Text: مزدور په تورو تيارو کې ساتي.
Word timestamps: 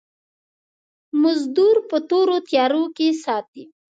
مزدور 1.21 1.75
په 1.89 1.97
تورو 2.09 2.37
تيارو 2.47 2.83
کې 2.97 3.07
ساتي. 3.23 3.63